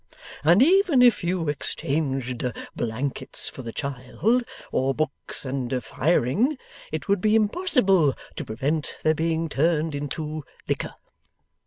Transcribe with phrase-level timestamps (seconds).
[0.43, 2.43] And even if you exchanged
[2.75, 6.57] blankets for the child or books and firing
[6.91, 10.95] it would be impossible to prevent their being turned into liquor.